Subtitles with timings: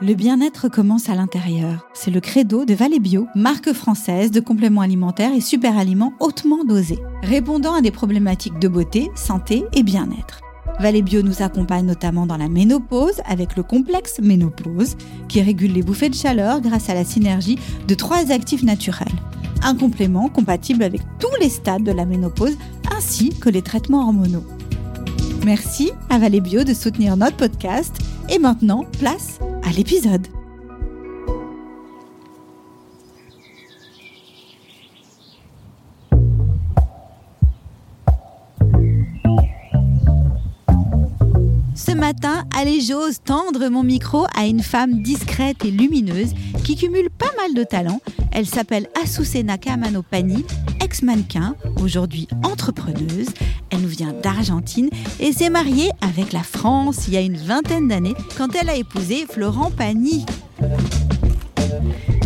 [0.00, 1.88] Le bien-être commence à l'intérieur.
[1.92, 6.64] C'est le credo de Valley Bio, marque française de compléments alimentaires et super aliments hautement
[6.64, 10.40] dosés, répondant à des problématiques de beauté, santé et bien-être.
[10.80, 14.96] Valley Bio nous accompagne notamment dans la ménopause avec le complexe ménopause
[15.28, 19.08] qui régule les bouffées de chaleur grâce à la synergie de trois actifs naturels.
[19.62, 22.56] Un complément compatible avec tous les stades de la ménopause
[22.96, 24.44] ainsi que les traitements hormonaux.
[25.44, 27.96] Merci à Valley Bio de soutenir notre podcast
[28.28, 30.26] et maintenant, place à l'épisode.
[42.08, 46.32] Matin, allez, j'ose tendre mon micro à une femme discrète et lumineuse
[46.64, 48.00] qui cumule pas mal de talents.
[48.32, 50.42] Elle s'appelle Asusena Kamanopani,
[50.82, 53.28] ex-mannequin, aujourd'hui entrepreneuse.
[53.68, 54.88] Elle nous vient d'Argentine
[55.20, 58.76] et s'est mariée avec la France il y a une vingtaine d'années quand elle a
[58.76, 60.24] épousé Florent Pagny.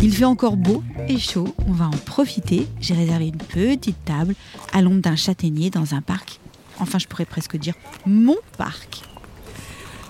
[0.01, 2.67] Il fait encore beau et chaud, on va en profiter.
[2.79, 4.35] J'ai réservé une petite table
[4.71, 6.39] à l'ombre d'un châtaignier dans un parc.
[6.79, 7.73] Enfin, je pourrais presque dire
[8.05, 9.03] mon parc.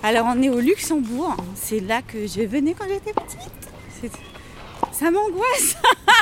[0.06, 1.34] Alors, on est au Luxembourg.
[1.54, 4.12] C'est là que je venais quand j'étais petite.
[4.92, 5.76] Ça m'angoisse.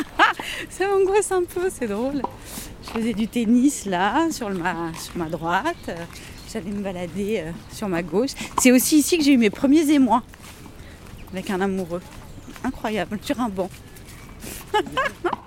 [0.71, 2.23] Ça m'angoisse un peu, c'est drôle.
[2.85, 5.91] Je faisais du tennis là, sur, ma, sur ma droite.
[6.53, 8.31] J'allais me balader euh, sur ma gauche.
[8.59, 10.23] C'est aussi ici que j'ai eu mes premiers émois
[11.33, 12.03] avec un amoureux.
[12.63, 13.69] Incroyable, sur un banc.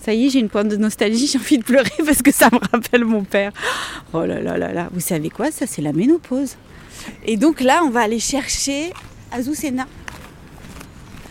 [0.00, 2.48] Ça y est, j'ai une pointe de nostalgie, j'ai envie de pleurer parce que ça
[2.52, 3.52] me rappelle mon père.
[4.12, 5.50] Oh là là là là, vous savez quoi?
[5.50, 6.56] Ça, c'est la ménopause.
[7.26, 8.92] Et donc là, on va aller chercher
[9.32, 9.86] Azucena.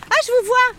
[0.09, 0.73] Ah, je vous vois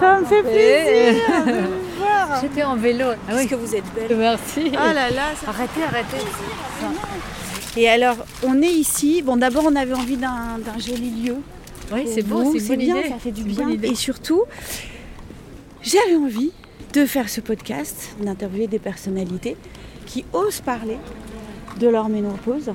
[0.00, 2.40] Ça me fait plaisir de vous voir.
[2.40, 3.06] J'étais en vélo.
[3.12, 3.48] Ah Parce oui.
[3.48, 4.16] que vous êtes belle.
[4.16, 4.70] Merci.
[4.72, 6.16] Oh là là, ça Arrêtez, arrêtez.
[7.76, 9.22] Et alors, on est ici.
[9.22, 11.36] Bon, d'abord, on avait envie d'un joli lieu.
[11.94, 13.08] Oui, c'est beau, c'est bien, idée.
[13.08, 13.68] ça fait du bien.
[13.82, 14.42] Et surtout,
[15.82, 16.52] j'avais envie
[16.92, 19.56] de faire ce podcast, d'interviewer des personnalités
[20.06, 20.98] qui osent parler
[21.78, 22.72] de leur ménopause.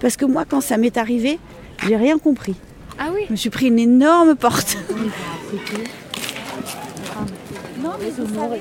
[0.00, 1.38] Parce que moi, quand ça m'est arrivé,
[1.86, 2.54] j'ai rien compris.
[2.98, 3.22] Ah oui.
[3.26, 4.76] Je me suis pris une énorme porte.
[7.82, 8.60] Non, mais vous savez,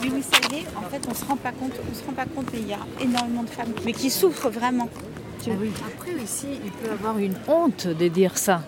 [0.00, 2.46] mais vous savez, en fait, on se rend pas compte, on se rend pas compte,
[2.52, 4.88] mais il y a énormément de femmes, mais qui souffrent vraiment.
[5.40, 8.62] Après aussi, il peut avoir une honte de dire ça.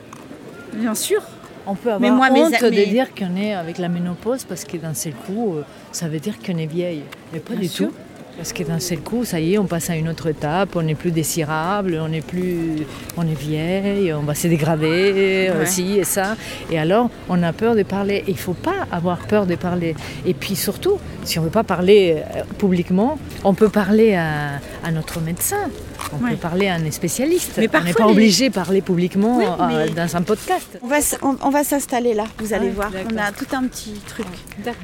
[0.75, 1.23] Bien sûr.
[1.67, 4.77] On peut avoir Mais moi, honte de dire qu'on est avec la ménopause parce que
[4.77, 5.63] d'un seul coup, euh,
[5.93, 7.03] ça veut dire qu'on est vieille.
[7.33, 7.89] Mais pas Bien du sûr.
[7.89, 7.95] tout.
[8.37, 10.83] Parce que d'un seul coup, ça y est, on passe à une autre étape, on
[10.83, 12.85] n'est plus désirable, on est plus,
[13.17, 15.63] on est vieille, on va se dégrader Ouais.
[15.63, 16.37] aussi et ça.
[16.71, 18.25] Et alors, on a peur de parler.
[18.29, 19.95] Il faut pas avoir peur de parler.
[20.27, 24.91] Et puis surtout, si on veut pas parler euh, publiquement, on peut parler à, à
[24.91, 25.71] notre médecin,
[26.13, 26.33] on Ouais.
[26.33, 27.53] peut parler à un spécialiste.
[27.59, 30.79] Mais on n'est pas obligé de parler publiquement Oui, euh, dans un podcast.
[30.83, 32.91] On va, s- on, on va s'installer là, vous allez voir.
[33.13, 34.27] On a tout un petit truc.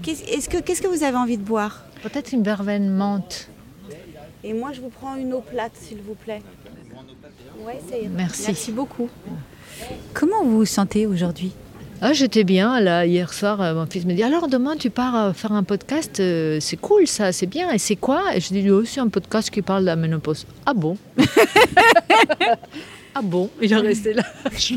[0.03, 1.83] Qu'est-ce est-ce que, qu'est-ce que vous avez envie de boire?
[2.03, 3.49] Peut-être une verveine menthe.
[4.43, 6.43] Et moi, je vous prends une eau plate, s'il vous plaît.
[7.65, 7.79] Ouais.
[8.17, 8.45] Merci.
[8.47, 9.09] Merci beaucoup.
[10.15, 11.53] Comment vous vous sentez aujourd'hui?
[12.03, 13.61] Ah, j'étais bien là hier soir.
[13.61, 16.19] euh, Mon fils me dit alors demain tu pars euh, faire un podcast.
[16.21, 17.71] euh, c'est cool ça, c'est bien.
[17.73, 18.35] Et c'est quoi?
[18.35, 20.47] Et je dis oh, c'est un podcast qui parle de la ménopause.
[20.65, 20.97] Ah bon?
[23.15, 24.23] Ah bon Il est resté là.
[24.57, 24.75] Je-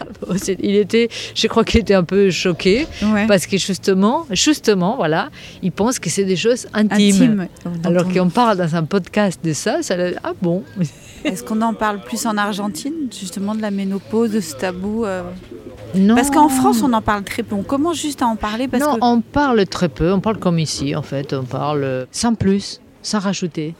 [0.00, 3.26] Ah Il était, je crois qu'il était un peu choqué Ouais.
[3.26, 5.30] parce que justement, justement, voilà,
[5.62, 7.46] il pense que c'est des choses intimes.
[7.84, 10.64] Alors qu'on parle dans un podcast de ça, ça ah bon
[11.24, 15.22] Est-ce qu'on en parle plus en Argentine, justement, de la ménopause, de ce tabou euh?
[15.94, 16.14] Non.
[16.14, 17.54] Parce qu'en France, on en parle très peu.
[17.54, 18.98] On commence juste à en parler parce non, que.
[19.02, 22.80] on parle très peu, on parle comme ici en fait, on parle euh, sans plus,
[23.02, 23.74] sans rajouter.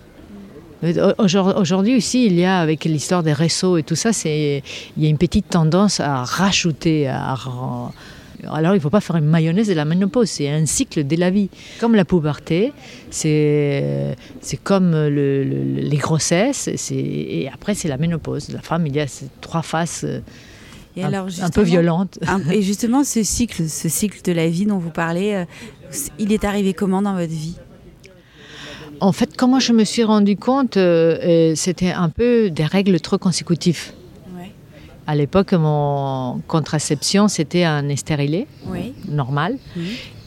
[0.82, 4.62] Aujourd'hui aussi, il y a avec l'histoire des réseaux et tout ça, il
[4.96, 7.08] y a une petite tendance à rajouter.
[7.08, 7.36] À,
[8.48, 11.16] alors, il ne faut pas faire une mayonnaise de la ménopause, c'est un cycle de
[11.16, 11.50] la vie.
[11.80, 12.72] Comme la puberté,
[13.10, 14.14] c'est
[14.62, 18.50] comme le- le- les grossesses, et après c'est la ménopause.
[18.50, 20.20] La femme, il y a ces trois faces euh,
[20.96, 22.18] Et un, alors, un justement- peu violentes.
[22.52, 25.44] Et justement, ce cycle, ce cycle de la vie dont vous parlez, euh,
[26.20, 27.56] il est arrivé comment dans votre vie?
[29.00, 33.00] En fait, comment je me suis rendu compte, euh, euh, c'était un peu des règles
[33.00, 33.92] trop consécutives.
[34.36, 34.50] Ouais.
[35.06, 38.94] À l'époque, mon contraception, c'était un stérilet Oui.
[39.08, 39.56] normal.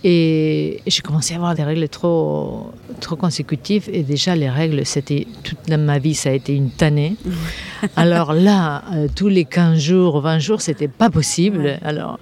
[0.03, 3.87] Et j'ai commencé à avoir des règles trop, trop consécutives.
[3.93, 7.15] Et déjà, les règles, c'était toute ma vie, ça a été une tannée.
[7.95, 11.77] Alors là, euh, tous les 15 jours, 20 jours, c'était pas possible.
[11.83, 12.19] Alors,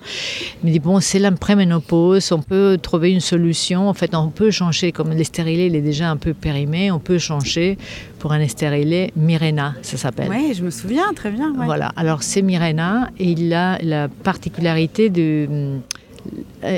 [0.62, 3.88] je me dis, bon, c'est la préménopause, on peut trouver une solution.
[3.88, 7.18] En fait, on peut changer, comme l'estérilé, il est déjà un peu périmé, on peut
[7.18, 7.78] changer
[8.20, 10.30] pour un estérilé Mirena, ça s'appelle.
[10.30, 11.54] Oui, je me souviens, très bien.
[11.56, 15.80] Voilà, alors c'est Mirena et il a la particularité de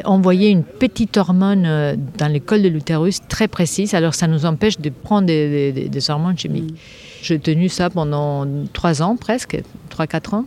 [0.05, 4.45] envoyer une petite hormone euh, dans le col de l'utérus très précise, alors ça nous
[4.45, 6.71] empêche de prendre des, hormones chimiques.
[6.71, 6.77] Mm.
[7.23, 10.45] J'ai tenu ça pendant trois ans presque, trois, quatre ans.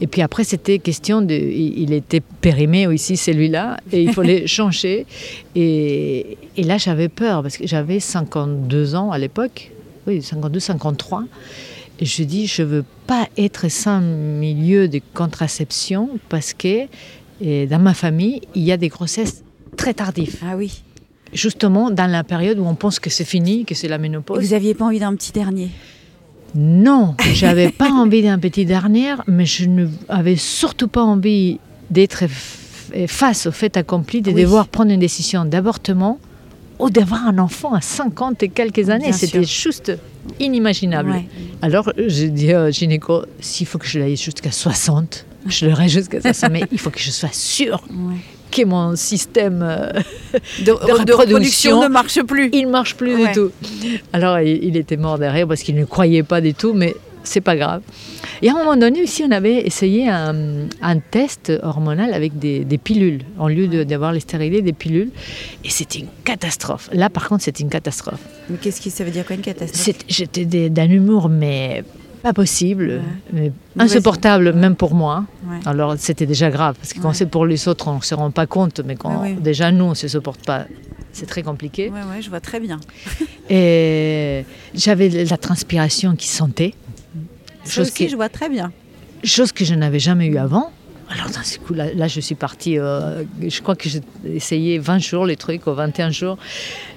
[0.00, 1.34] Et puis après, c'était question de.
[1.34, 5.06] Il était périmé aussi, celui-là, et il fallait changer.
[5.56, 9.72] Et, et là, j'avais peur, parce que j'avais 52 ans à l'époque,
[10.06, 11.24] oui, 52, 53.
[12.00, 16.86] Et je dis, je veux pas être sans milieu de contraception parce que
[17.40, 19.42] et dans ma famille, il y a des grossesses
[19.76, 20.36] très tardives.
[20.44, 20.82] Ah oui.
[21.32, 24.42] Justement, dans la période où on pense que c'est fini, que c'est la ménopause.
[24.42, 25.70] vous n'aviez pas envie d'un petit dernier?
[26.54, 31.58] Non, j'avais pas envie d'un petit dernier, mais je n'avais surtout pas envie
[31.90, 32.24] d'être
[33.06, 36.18] face au fait accompli, de devoir prendre une décision d'avortement
[36.78, 39.12] ou d'avoir un enfant à 50 et quelques années.
[39.12, 39.92] C'était juste
[40.38, 41.22] inimaginable.
[41.60, 46.32] Alors, j'ai dit au gynéco, s'il faut que je l'aille jusqu'à 60, je l'aurai jusqu'à
[46.32, 47.82] ça, mais il faut que je sois sûre
[48.50, 49.90] que mon système euh,
[50.64, 52.50] de, reproduction ne marche plus.
[52.52, 53.50] Il ne marche plus du tout.
[54.12, 56.94] Alors il, était mort derrière parce qu'il ne croyait pas du tout, mais
[57.24, 57.82] c'est pas grave.
[58.40, 63.22] Et à un moment donné aussi, on avait essayé un, test hormonal avec des, pilules,
[63.38, 65.10] en lieu d'avoir les stérilés, des pilules.
[65.64, 66.88] Et c'était une catastrophe.
[66.92, 68.20] Là, par contre, c'était une catastrophe.
[68.48, 69.96] Mais qu'est-ce qui ça veut dire quoi une catastrophe?
[70.08, 71.84] J'étais d'un humour, mais
[72.28, 73.00] pas possible,
[73.78, 75.24] insupportable même pour moi.
[75.64, 78.30] Alors c'était déjà grave, parce que quand c'est pour les autres, on ne se rend
[78.30, 80.66] pas compte, mais quand déjà nous, on ne se supporte pas,
[81.12, 81.90] c'est très compliqué.
[81.92, 82.80] Oui, ouais, je vois très bien.
[83.50, 84.44] Et
[84.74, 86.74] j'avais la transpiration qui sentait.
[87.66, 88.72] chose aussi, je vois très bien.
[89.24, 90.70] Chose que je n'avais jamais eu avant.
[91.10, 94.78] Alors, dans ce coup, là, là, je suis partie, euh, je crois que j'ai essayé
[94.78, 96.36] 20 jours, les trucs, ou 21 jours.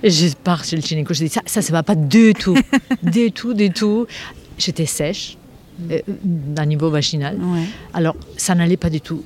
[0.04, 2.58] Et je pars chez le gynéco, je dis, ça, ça ne va pas du tout,
[3.04, 4.08] du tout, du tout
[4.62, 5.38] j'étais sèche,
[5.90, 7.38] euh, d'un niveau vaginal.
[7.94, 9.24] Alors, ça n'allait pas du tout.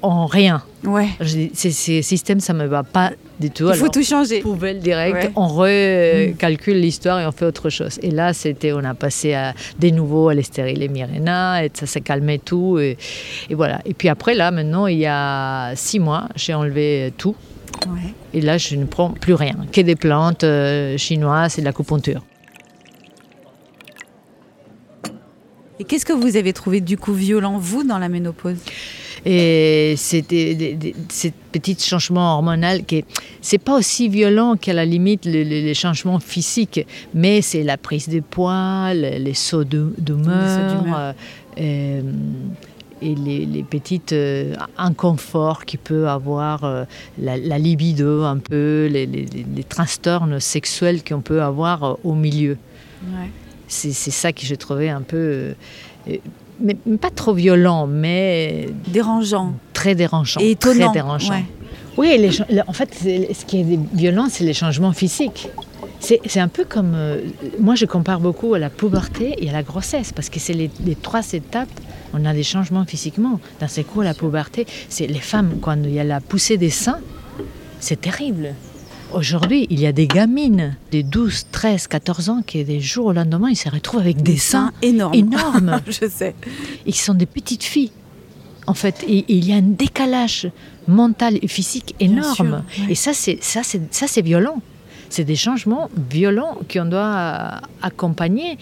[0.00, 0.62] En rien.
[0.84, 1.08] Ouais.
[1.54, 3.10] Ces, systèmes, ça ne me va pas
[3.40, 3.68] du tout.
[3.68, 4.40] Il faut tout changer.
[4.40, 6.80] Poubelle direct, on recalcule mm.
[6.80, 7.98] l'histoire et on fait autre chose.
[8.02, 11.86] Et là, c'était, on a passé à, des nouveaux à l'estéril et Mirena, et ça
[11.86, 12.78] s'est calmé tout.
[12.78, 12.96] Et,
[13.50, 13.80] voilà.
[13.86, 17.34] Et puis après, là, maintenant, il y a six mois, j'ai enlevé tout.
[18.34, 22.22] Et là, je ne prends plus rien, que des plantes euh, chinoises et de l'acupuncture.
[25.80, 28.58] Et qu'est-ce que vous avez trouvé du coup violent, vous, dans la ménopause?
[29.24, 30.78] Et c'était
[31.08, 33.04] ces petits changements hormonaux qui
[33.40, 38.20] c'est pas aussi violent qu'à la limite les, changements physiques mais c'est la prise de
[38.20, 41.14] poids les, sauts d'humeur
[41.58, 42.02] euh,
[43.02, 46.84] et les, les petites euh, inconforts qui peut avoir euh,
[47.18, 52.56] la, libido un peu les, les, trastorns sexuels qu'on peut avoir au milieu.
[53.02, 53.30] Ouais
[53.68, 55.54] c'est ça que j'ai trouvé un peu.
[56.08, 56.16] Euh,
[56.60, 58.68] mais pas trop violent, mais.
[58.88, 59.54] Dérangeant.
[59.72, 60.40] Très dérangeant.
[60.40, 60.86] Et étonnant.
[60.86, 61.42] Très dérangeant.
[61.96, 65.48] Oui, les, en fait, ce qui est violent, c'est les changements physiques.
[66.00, 66.92] C'est un peu comme.
[66.94, 67.20] Euh,
[67.58, 70.70] moi, je compare beaucoup à la puberté et à la grossesse, parce que c'est les,
[70.84, 71.68] les, trois étapes.
[72.14, 73.40] On a des changements physiquement.
[73.60, 76.70] Dans ces coups, la puberté, c'est les femmes, quand il y a la poussée des
[76.70, 77.00] seins,
[77.80, 78.54] c'est terrible.
[79.12, 83.12] Aujourd'hui, il y a des gamines de 12, 13, 14 ans qui, des jours au
[83.12, 85.14] lendemain, ils se retrouvent avec des, seins, énormes.
[85.14, 85.80] énormes.
[85.86, 86.34] Je sais.
[86.84, 87.92] Ils sont des petites filles.
[88.66, 90.50] En fait, et, il y a un décalage
[90.86, 92.64] mental et physique énorme.
[92.90, 94.60] Et ça, c'est ça, c'est ça, c'est violent.
[95.08, 98.58] C'est des changements violents qu'on doit accompagner.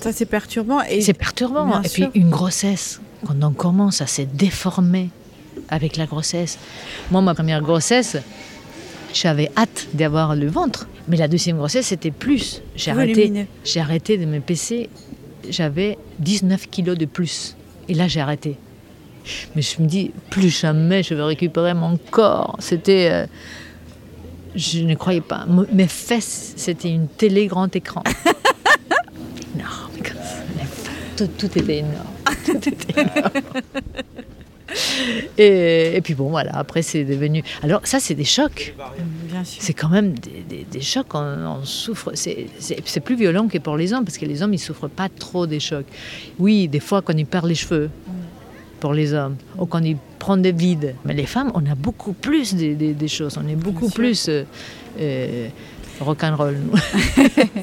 [0.00, 0.82] Ça, c'est perturbant.
[0.82, 1.00] Et...
[1.00, 1.80] C'est perturbant.
[1.80, 5.08] et puis une grossesse, quand on commence à se déformer
[5.70, 6.58] avec la grossesse.
[7.10, 8.18] Moi, ma première grossesse,
[9.12, 10.88] j'avais hâte d'avoir le ventre.
[11.08, 12.62] Mais la deuxième grossesse, c'était plus.
[12.76, 14.88] J'ai arrêté, j'ai arrêté de me peser.
[15.48, 17.56] J'avais 19 kilos de plus.
[17.88, 18.56] Et là, j'ai arrêté.
[19.54, 22.56] Mais je me dis, plus jamais je vais récupérer mon corps.
[22.58, 23.08] C'était.
[23.10, 23.26] Euh,
[24.54, 25.46] je ne croyais pas.
[25.72, 28.02] Mes fesses, c'était une télé grand écran.
[29.54, 29.90] énorme.
[31.16, 32.06] Tout, tout était énorme.
[32.46, 33.30] Tout était énorme.
[35.38, 37.42] Et, puis bon, voilà, après c'est devenu.
[37.62, 38.74] Alors, ça, c'est des chocs.
[39.44, 42.12] C'est quand même des, chocs, on, souffre.
[42.14, 45.46] C'est plus violent que pour les hommes, parce que les hommes, ils souffrent pas trop
[45.46, 45.86] des chocs.
[46.38, 47.90] Oui, des fois, quand ils perdent les cheveux.
[48.80, 50.94] pour les hommes, ou quand ils prennent des vides.
[51.04, 54.26] Mais les femmes, on a beaucoup plus des, des- des choses, on est beaucoup plus
[54.30, 54.44] euh,
[54.98, 55.48] euh,
[56.00, 56.56] rock'n'roll.
[56.56, 56.72] nous.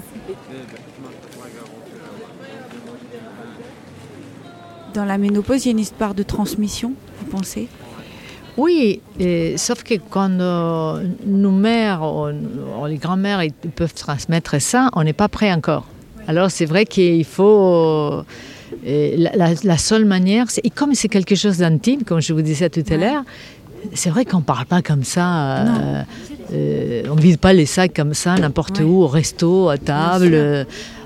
[4.93, 7.67] Dans la ménopause, il y a une histoire de transmission, vous pensez?
[8.57, 12.29] Oui, et- sauf que quand euh, nos mères, ou-
[12.81, 13.41] ou les grands-mères,
[13.75, 15.86] peuvent transmettre ça, on n'est pas prêt encore.
[16.27, 17.43] Alors c'est vrai qu'il faut...
[17.67, 18.24] euh,
[18.86, 22.69] la, la- la seule manière, et comme c'est quelque chose d'intime, comme je vous disais
[22.69, 23.24] tout à l'heure,
[23.93, 25.27] c'est vrai qu'on ne parle pas comme ça.
[25.59, 26.01] Euh,
[26.53, 28.86] euh, on ne vide pas les sacs comme ça, n'importe Ouais.
[28.86, 30.65] où, au resto, à table.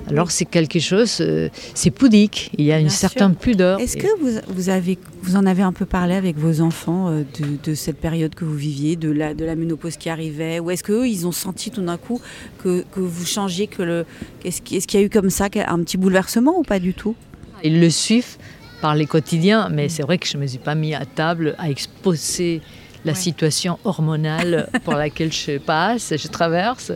[0.10, 2.52] Alors c'est quelque chose, euh, c'est pudique.
[2.58, 3.00] Il y a une sûr.
[3.00, 3.80] certaine pudeur.
[3.80, 7.24] Est-ce que vous, vous, avez, vous en avez un peu parlé avec vos enfants euh,
[7.40, 10.72] de, de cette période que vous viviez, de la, de la ménopause qui arrivait Ou
[10.72, 12.20] est-ce qu'eux, ils ont senti tout d'un coup
[12.64, 14.06] que, que vous changiez que le,
[14.44, 17.16] est-ce qu'il y a eu comme ça un petit bouleversement ou pas du tout?
[17.64, 18.38] Ils le suivent
[18.82, 21.56] par les quotidiens, mais c'est vrai que je ne me suis pas mis à table
[21.60, 22.62] à exposer
[23.06, 23.18] la Ouais.
[23.18, 26.92] situation hormonale pour laquelle je passe, je traverse.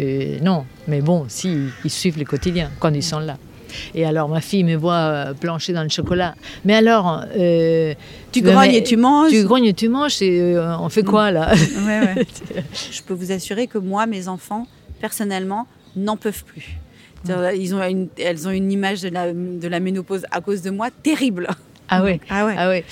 [0.00, 3.36] Euh, non, mais bon, si, ils suivent le quotidien quand ils sont là.
[3.94, 6.34] Et alors, ma fille me voit euh, plancher dans le chocolat.
[6.64, 7.92] Mais alors, euh,
[8.30, 11.30] Tu grognes et tu manges Tu grognes et tu manges, et, euh, on fait quoi
[11.32, 11.52] là
[11.84, 12.26] Ouais, ouais.
[12.92, 14.68] Je peux vous assurer que moi, mes enfants,
[15.00, 16.78] personnellement, n'en peuvent plus.
[17.56, 20.70] Ils ont une, elles ont une image de la, de la ménopause à cause de
[20.70, 21.48] moi terrible.
[21.88, 22.18] Ah ouais.
[22.30, 22.54] Ah ouais.
[22.56, 22.84] Ah ouais.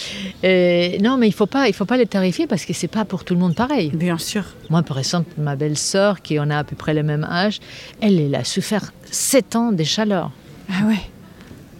[0.44, 3.04] Euh, non, mais il faut pas, il faut pas les terrifier parce que c'est pas
[3.04, 3.90] pour tout le monde pareil.
[3.94, 4.44] Bien sûr.
[4.70, 7.58] Moi, par exemple, ma belle-sœur, qui en a à peu près le même âge,
[8.00, 10.30] elle, elle a souffert 7 ans des chaleurs.
[10.70, 11.00] Ah ouais.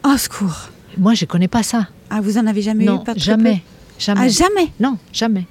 [0.04, 0.70] Oh, secours.
[0.96, 1.88] Moi, je connais pas ça.
[2.10, 3.62] Ah, vous en avez jamais non, eu pas jamais,
[3.98, 4.20] jamais.
[4.24, 5.44] Ah, jamais Non, jamais.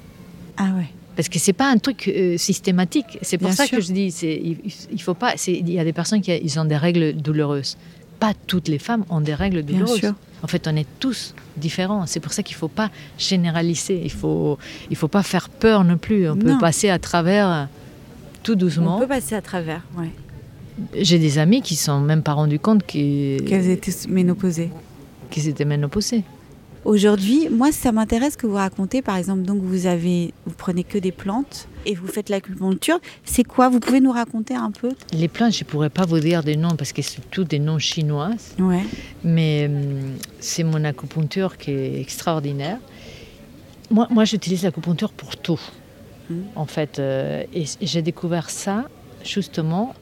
[0.57, 0.87] Ah ouais.
[1.15, 3.19] Parce que c'est pas un truc euh, systématique.
[3.21, 3.77] C'est pour Bien ça sûr.
[3.77, 4.57] que je dis, c'est, il,
[4.91, 5.33] il faut pas.
[5.47, 7.77] Il y a des personnes qui ils ont des règles douloureuses.
[8.19, 9.99] Pas toutes les femmes ont des règles Bien douloureuses.
[9.99, 10.13] sûr.
[10.43, 12.05] En fait, on est tous différents.
[12.07, 14.01] C'est pour ça qu'il faut pas généraliser.
[14.03, 14.57] Il faut,
[14.89, 16.29] il faut pas faire peur non plus.
[16.29, 17.67] On peut passer à travers
[18.43, 18.97] tout doucement.
[18.97, 20.09] On peut passer à travers, ouais.
[20.99, 24.71] J'ai des amis qui sont même pas rendus compte qu'ils, Qu'elles étaient ménopausées.
[25.29, 26.23] qu'ils étaient ménopausés.
[26.83, 30.97] Aujourd'hui, moi, ça m'intéresse que vous racontez, par exemple, donc vous avez, vous prenez que
[30.97, 32.99] des plantes et vous faites l'acupuncture.
[33.23, 33.69] C'est quoi?
[33.69, 34.89] Vous pouvez nous raconter un peu?
[35.13, 37.77] Les plantes, je pourrais pas vous dire des noms parce que c'est tous des noms
[37.77, 38.31] chinois.
[38.57, 38.83] Ouais.
[39.23, 42.79] Mais hum, c'est mon acupuncture qui est extraordinaire.
[43.91, 45.59] Moi, moi j'utilise l'acupuncture pour tout,
[46.29, 46.43] Mhm.
[46.55, 46.97] en fait.
[46.97, 48.85] euh, et j'ai découvert ça
[49.23, 49.93] justement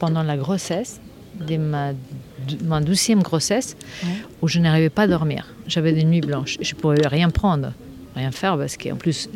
[0.00, 1.00] pendant la grossesse,
[1.46, 1.92] de ma,
[2.64, 4.08] ma douzième grossesse, Ouais.
[4.42, 5.46] où je n'arrivais pas à dormir.
[5.66, 6.56] J'avais des nuits blanches.
[6.60, 7.72] Je ne pouvais rien prendre,
[8.14, 9.28] rien faire, parce qu'en plus,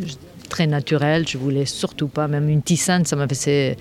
[0.49, 3.77] très naturel, je voulais surtout pas, même une tisane, ça m'a fait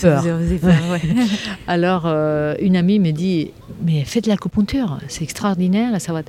[0.00, 0.22] peur.
[0.22, 1.00] Ça vous faisait peur, ouais.
[1.68, 3.50] Alors, euh, une amie me dit
[3.84, 5.94] Mais fais de l'acupuncture, c'est extraordinaire.
[5.94, 6.22] Et, ça va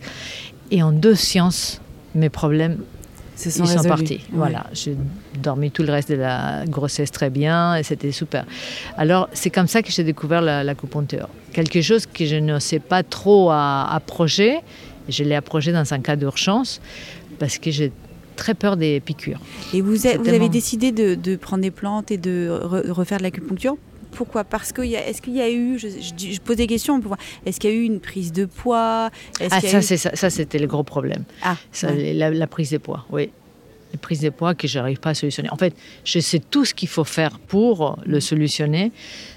[0.69, 1.81] et en deux séances,
[2.13, 2.77] mes problèmes
[3.45, 3.87] ils sont résolus.
[3.87, 4.13] partis.
[4.15, 4.21] Ouais.
[4.33, 4.95] Voilà, j'ai
[5.41, 8.45] dormi tout le reste de la grossesse très bien et c'était super.
[8.97, 11.29] Alors, c'est comme ça que j'ai découvert la- l'acupuncture.
[11.53, 14.59] Quelque chose que je ne sais pas trop à approcher.
[15.09, 16.81] Je l'ai approché dans un cas d'urgence
[17.39, 17.91] parce que j'ai
[18.35, 19.39] très peur des piqûres.
[19.73, 23.77] Et vous, avez décidé de, de prendre des plantes et de re- refaire de l'acupuncture?
[24.11, 26.99] Pourquoi Parce que est-ce qu'il y a eu, je, je pose des questions
[27.45, 29.09] est-ce qu'il y a eu une prise de poids
[29.51, 31.23] Ah, ça, eu- ça, ça, c'était le gros problème.
[31.43, 32.13] Ah, Ça, ouais.
[32.13, 33.29] la, la prise de poids, oui.
[33.93, 35.49] La prise de poids que j'arrive pas à solutionner.
[35.51, 35.73] En fait,
[36.03, 38.91] je sais tout ce qu'il faut faire pour le solutionner,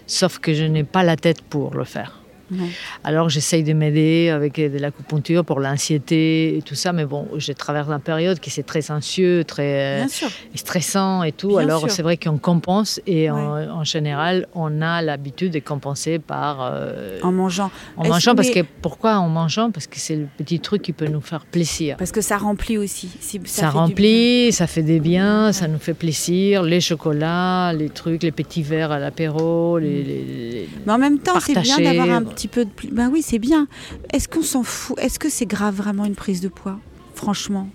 [0.06, 2.19] sauf que je n'ai pas la tête pour le faire.
[2.50, 2.58] Ouais.
[3.04, 7.52] Alors j'essaye de m'aider avec de l'acupuncture pour l'anxiété et tout ça, mais bon, je
[7.52, 10.06] traverse une période qui c'est très anxieux, très euh,
[10.54, 11.48] stressant et tout.
[11.50, 13.66] Bien Alors c'est vrai qu'on compense et en, Ouais.
[13.68, 17.70] en général, on a l'habitude de compenser par euh, En mangeant.
[17.96, 18.34] en mangeant.
[18.34, 19.70] Parce mais- que pourquoi en mangeant?
[19.70, 21.96] Parce que c'est le petit truc qui peut nous faire plaisir.
[21.96, 23.08] Parce que ça remplit aussi.
[23.20, 26.62] Si- Ça, remplit, ça fait des biens, ça nous fait plaisir.
[26.62, 31.18] Les chocolats, les trucs, les petits verres à l'apéro, les, les- les- Mais en même
[31.18, 32.70] temps, c'est bien d'avoir un petit peu de.
[32.92, 33.66] Ben oui, c'est bien.
[34.12, 34.98] Est-ce qu'on s'en fout?
[35.00, 36.78] Est-ce que c'est grave vraiment une prise de poids?
[37.14, 37.68] Franchement.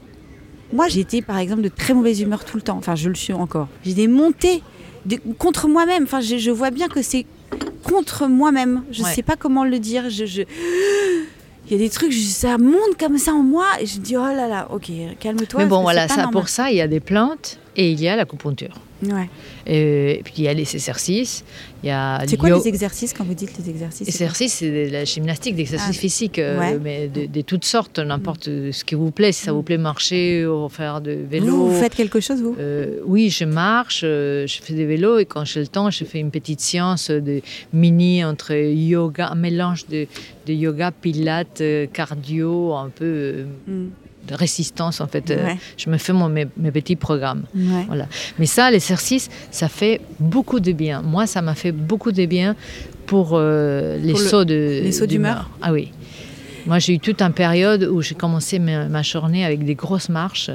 [0.74, 2.78] Moi, j'étais par exemple de très mauvaise humeur tout le temps.
[2.78, 3.68] Enfin, je le suis encore.
[3.86, 4.62] J'ai des montées
[5.06, 6.04] de- contre moi-même.
[6.04, 7.26] Enfin, je, je vois bien que c'est
[7.84, 8.84] contre moi-même.
[8.92, 9.14] Je ne Ouais.
[9.14, 10.10] sais pas comment le dire.
[10.10, 10.42] Je, je-
[11.68, 13.66] Il y a des trucs, ça monte comme ça en moi.
[13.80, 15.62] Et je dis, oh là là, ok, calme-toi.
[15.64, 16.32] Mais bon, voilà, ça, normal.
[16.34, 18.76] pour ça, il y a des plantes et il y a l'acupuncture.
[19.04, 19.30] Ouais.
[19.68, 21.44] Et puis il y a les exercices,
[21.84, 24.72] il y a C'est quoi le les exercices quand vous dites les exercices exercices, c'est
[24.88, 26.80] de la gymnastique, d'exercices Ah, physiques, euh, ouais.
[26.82, 29.34] mais de, de toutes sortes, n'importe ce qui vous plaît.
[29.34, 31.48] Si ça vous plaît marcher ou faire de vélo.
[31.48, 35.20] Vous, vous faites quelque chose, vous Euh, oui, je marche, euh, je fais des vélos
[35.20, 37.42] et quand j'ai le temps, je fais une petite séance de
[37.74, 40.08] mini entre yoga, un mélange de,
[40.48, 43.44] de yoga, pilates, cardio, un peu.
[43.68, 43.88] Hmm.
[44.28, 45.30] De résistance en fait.
[45.30, 45.58] Ouais.
[45.78, 47.44] Je me fais mon, mes, mes petits programmes.
[47.56, 47.84] Ouais.
[47.88, 48.08] Voilà.
[48.40, 51.02] Mais ça, l'exercice, ça fait beaucoup de bien.
[51.02, 52.56] Moi, ça m'a fait beaucoup de bien
[53.06, 55.50] pour euh, les Pour le- sauts de les sauts d'humeur.
[55.62, 55.92] Ah oui.
[56.66, 60.10] Moi, j'ai eu toute une période où j'ai commencé ma, ma journée avec des grosses
[60.10, 60.50] marches.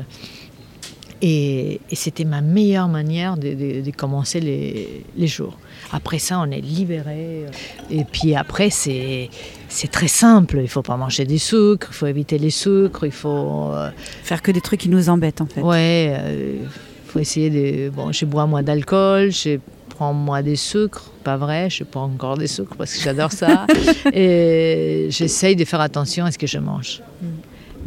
[1.22, 5.58] Et, et c'était ma meilleure manière de, de- de commencer les, les jours.
[5.92, 7.44] Après ça, on est libéré.
[7.90, 9.28] Et puis après, c'est
[9.68, 10.58] c'est très simple.
[10.62, 13.90] Il faut pas manger des sucres, il faut éviter les sucres, il faut euh,
[14.22, 15.60] Faire que des trucs qui nous embêtent en fait.
[15.60, 16.16] Ouais,
[16.62, 17.90] il faut essayer de.
[17.90, 19.58] Bon, je bois moins d'alcool, je
[19.90, 23.66] prends moins des sucres, pas vrai, je prends encore des sucres parce que j'adore ça.
[24.14, 27.02] et j'essaye de faire attention à ce que je mange.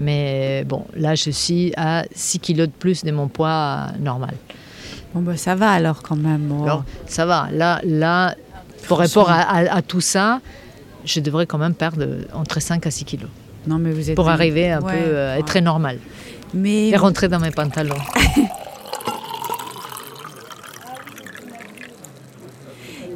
[0.04, 4.36] Mais bon, là, je suis à 6 kilos de plus de mon poids normal.
[5.16, 6.52] Bon bah ça va alors quand même.
[6.60, 6.64] Oh.
[6.64, 7.48] Alors, ça va.
[7.52, 8.36] Là, là
[8.88, 10.42] pour rapport à, à- à tout ça,
[11.06, 13.30] je devrais quand même perdre entre 5 à 6 kilos
[13.66, 15.98] non mais vous êtes pour arriver un Ouais, peu euh, à être normal
[16.54, 17.96] Mais et rentrer dans mes pantalons.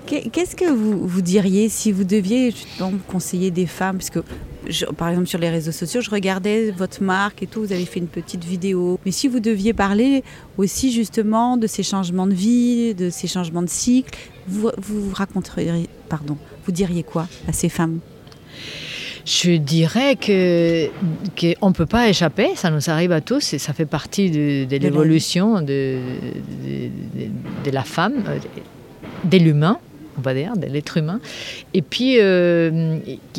[0.05, 3.97] Qu'est- Qu'est-ce que vous, vous diriez si vous deviez justement conseiller des femmes?
[3.97, 4.19] Parce que,
[4.69, 7.85] je- par exemple, sur les réseaux sociaux, je regardais votre marque et tout, vous avez
[7.85, 8.99] fait une petite vidéo.
[9.05, 10.23] Mais si vous deviez parler
[10.57, 15.87] aussi justement de ces changements de vie, de ces changements de cycle, vous, vous raconteriez,
[16.09, 17.99] pardon, vous diriez quoi à ces femmes?
[19.25, 20.87] Je dirais que
[21.57, 24.65] qu'on ne peut pas échapper, ça nous arrive à tous et ça fait partie de,
[24.77, 27.29] l'évolution de, de, de-
[27.65, 28.39] de la femme, euh,
[29.25, 29.79] de l'humain,
[30.17, 31.19] on va dire, de l'être humain.
[31.73, 32.97] Et puis euh,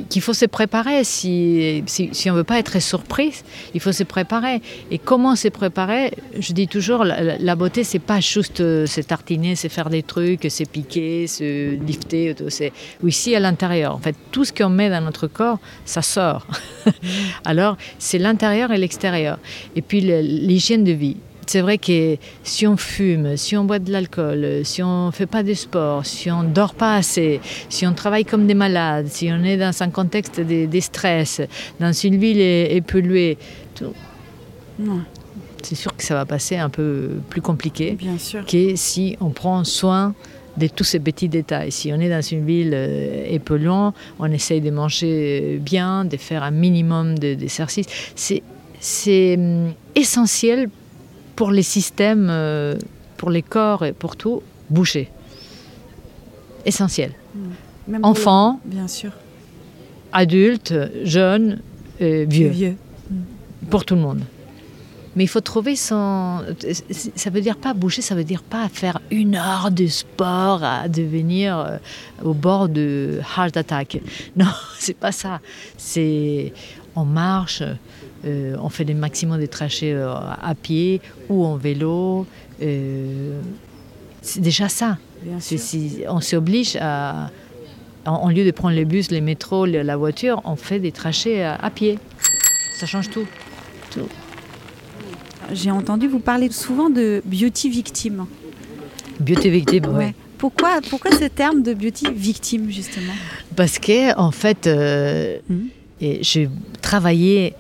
[0.09, 1.05] qu'il faut se préparer.
[1.05, 3.45] Si, si, on ne veut pas être surprise,
[3.75, 4.61] il faut se préparer.
[4.91, 6.13] Et comment se préparer?
[6.39, 10.03] Je dis toujours, la, la- beauté, c'est pas juste euh, se tartiner, se faire des
[10.03, 12.35] trucs, se piquer, se lifter.
[12.49, 13.95] C'est aussi à l'intérieur.
[13.95, 16.47] En fait, tout ce qu'on met dans notre corps, ça sort.
[17.45, 19.39] Alors, c'est l'intérieur et l'extérieur.
[19.75, 21.17] Et puis, l'hygiène de vie.
[21.49, 25.27] C'est vrai que si on fume, si on boit de l'alcool, si on ne fait
[25.27, 27.41] pas de sport, si on ne dort pas assez,
[27.71, 31.41] si on travaille comme des malades, si on est dans un contexte de, de stress,
[31.81, 33.39] dans une ville polluée,
[33.75, 33.95] tout,
[34.79, 35.01] Non,
[35.63, 38.45] c'est sûr que ça va passer un peu plus compliqué bien sûr.
[38.45, 40.15] que si on prend soin
[40.59, 41.71] de tous ces petits détails.
[41.71, 46.43] Si on est dans une ville euh, épolluante, on essaye de manger bien, de faire
[46.43, 47.87] un minimum de- d'exercice.
[48.17, 48.43] C'est
[48.81, 50.69] c'est, hum, essentiel
[51.39, 52.75] pour les systèmes, euh,
[53.17, 55.09] pour les corps et pour tout, bouger.
[56.67, 57.13] Essentiel.
[57.87, 59.13] Même pour Enfants, Bien sûr.
[60.13, 60.75] adultes,
[61.05, 61.61] jeunes,
[62.01, 62.49] euh, vieux.
[62.49, 62.77] Vieux.
[63.71, 64.23] pour tout le monde.
[65.15, 66.43] Mais il faut trouver son.
[67.15, 70.89] Ça veut dire pas bouger, ça veut dire pas faire une heure de sport à
[70.89, 71.77] devenir euh,
[72.25, 74.01] au bord de heart attack.
[74.37, 75.41] Non, c'est pas ça.
[75.77, 76.53] C'est
[76.97, 77.63] on marche,
[78.25, 82.27] euh, on fait des maximum de trajets euh, à pied ou en vélo.
[82.63, 83.41] euh,
[84.23, 84.99] c'est déjà ça.
[85.41, 87.31] Si on s'oblige à,
[88.05, 91.43] en, lieu de prendre les bus, les métros, le- la voiture, on fait des trajets
[91.43, 91.99] à, à pied.
[92.79, 93.27] Ça change tout.
[93.91, 94.09] tout.
[95.53, 98.27] J'ai entendu vous parler souvent de beauty victime.
[99.21, 99.95] Beauty victime, oui.
[99.97, 100.15] Ouais.
[100.37, 103.15] Pourquoi, pourquoi ce terme de beauty victime, justement?
[103.57, 105.39] Parce que, en fait, euh,
[106.01, 106.49] et j'ai
[106.81, 107.55] travaillé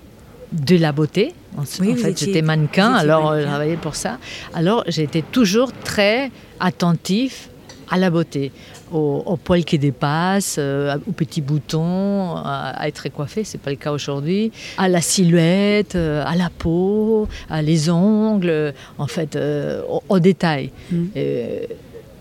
[0.52, 1.34] de la beauté.
[1.56, 3.42] En, Oui, en vous fait, j'étais mannequin, alors euh, mannequin.
[3.42, 4.18] je travaillais pour ça.
[4.54, 6.30] Alors, j'étais toujours très
[6.60, 7.50] attentif
[7.90, 8.52] à la beauté,
[8.92, 13.70] aux, aux poils qui dépassent, euh, aux petits boutons, à, à être coiffé, c'est pas
[13.70, 19.36] le cas aujourd'hui, à la silhouette, euh, à la peau, à les ongles, en fait,
[19.36, 20.70] euh, aux, aux détails.
[20.92, 21.08] Mhm.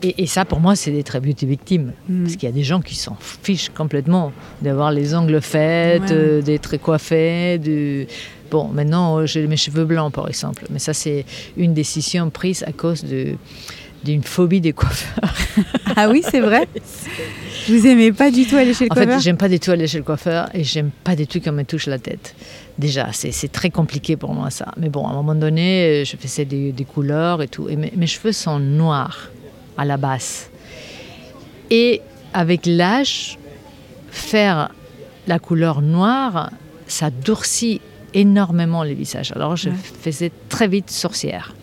[0.03, 1.93] Euh, et, et ça, pour moi, c'est d'être beauty victime.
[2.10, 2.23] Mhm.
[2.23, 4.31] Parce qu'il y a des gens qui s'en fichent complètement
[4.62, 6.07] d'avoir les ongles faits, Ouais.
[6.12, 7.60] euh, d'être coiffés.
[8.49, 10.65] Bon, maintenant, euh, j'ai mes cheveux blancs, par exemple.
[10.69, 11.25] Mais ça, c'est
[11.57, 13.36] une décision prise à cause de
[14.03, 15.33] d'une phobie des coiffeurs.
[15.95, 16.67] Ah oui, c'est vrai
[17.67, 19.71] Vous aimez pas du tout aller chez le En fait, coiffeur j'aime pas du tout
[19.71, 22.36] aller chez le coiffeur et j'aime pas du tout qu'on me touche la tête.
[22.77, 24.67] Déjà, c'est c'est très compliqué pour moi ça.
[24.77, 27.67] Mais bon, à un moment donné, je faisais des, des couleurs et tout.
[27.69, 29.31] Et mes, mes cheveux sont noirs
[29.77, 30.49] à la base.
[31.69, 32.01] Et
[32.33, 33.37] avec l'âge,
[34.09, 34.69] faire
[35.27, 36.51] la couleur noire,
[36.87, 37.81] ça durcit
[38.13, 39.31] énormément le visage.
[39.35, 39.75] Alors je Ouais.
[40.01, 41.53] faisais très vite sorcière.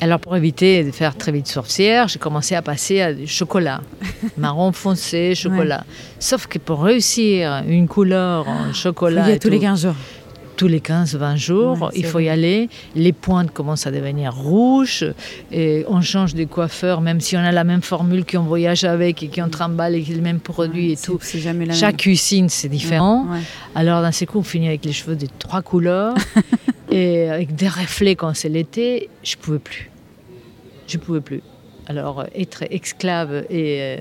[0.00, 3.80] Alors pour éviter de faire très vite sorcière, j'ai commencé à passer à du chocolat,
[4.36, 5.84] marron foncé, chocolat.
[6.18, 9.62] Sauf que pour réussir une couleur en chocolat, Il y a et tous les tout,
[9.62, 9.94] 15 jours.
[10.56, 12.24] Tous les 15-20 jours, Ouais, il faut vrai.
[12.24, 12.68] y aller.
[12.94, 15.04] Les pointes commencent à devenir rouges
[15.52, 19.22] et on change de coiffeur, même si on a la même formule, qu'on voyage avec
[19.22, 21.18] et qu'on trimballe et les mêmes produits et tout.
[21.34, 23.24] Jamais la Chaque cuisine, c'est différent.
[23.24, 23.32] même.
[23.34, 23.40] Ouais.
[23.74, 26.14] Alors, d'un seul coup, on finit avec les cheveux de trois couleurs
[26.90, 29.08] et avec des reflets quand c'est l'été.
[29.22, 29.90] Je pouvais plus.
[30.86, 31.40] Je pouvais plus.
[31.86, 33.96] Alors, euh, être esclave, et euh,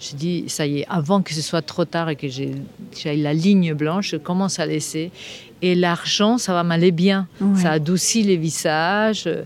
[0.00, 2.52] je dis, ça y est, avant que ce soit trop tard et que j'ai
[2.98, 5.10] j'aille la ligne blanche, je commence à laisser.
[5.62, 7.28] Et l'argent, ça va m'aller bien.
[7.40, 7.60] Ouais.
[7.60, 9.24] Ça adoucit les visages.
[9.26, 9.42] euh,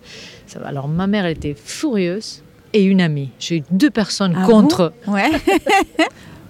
[0.47, 0.69] Ça va.
[0.69, 3.31] Alors, ma mère, elle était furieuse et une amie.
[3.41, 4.93] J'ai eu deux personnes Ah contre.
[5.07, 5.31] Ouais.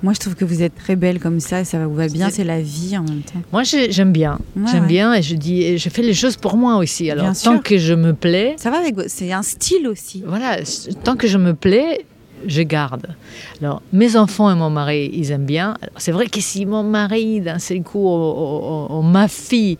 [0.03, 2.43] Moi, je trouve que vous êtes très belle comme ça, ça vous va bien, C'est-
[2.45, 3.41] la vie en même temps.
[3.53, 4.39] Moi, j'ai- j'aime bien.
[4.57, 4.89] Ouais, j'aime ouais.
[4.89, 7.11] bien et je dis, et je fais les choses pour moi aussi.
[7.11, 7.63] Alors, Bien tant sûr.
[7.63, 10.23] que je me plais, Ça va avec vous, c'est un style aussi.
[10.27, 10.57] voilà,
[11.05, 12.07] tant que je me plais,
[12.47, 13.09] je garde.
[13.61, 15.77] Alors, mes enfants et mon mari, ils aiment bien.
[15.99, 19.77] C'est vrai que si mon mari, d'un seul coup, ou, ou- ou ma fille,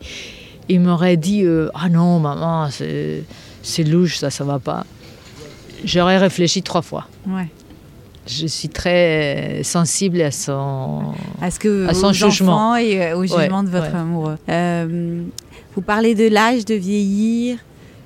[0.69, 4.85] il m'aurait dit euh, Ah non, maman, c'est louche, ça, ça va pas.
[5.83, 7.07] J'aurais réfléchi trois fois.
[7.27, 7.47] Ouais.
[8.27, 11.13] Je suis très sensible à son.
[11.41, 12.75] À ce que À son aux jugement.
[12.75, 13.99] et euh, au jugement de votre ouais.
[13.99, 14.37] amoureux.
[14.47, 15.21] Euh,
[15.75, 17.57] vous parlez de l'âge, de vieillir.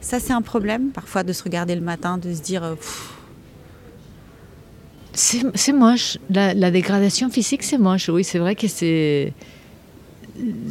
[0.01, 2.63] Ça, c'est un problème, parfois, de se regarder le matin, de se dire.
[2.63, 2.75] euh,
[5.13, 6.17] C'est moche.
[6.30, 8.10] La, la dégradation physique, c'est moche.
[8.10, 9.34] Oui, c'est vrai que c'est.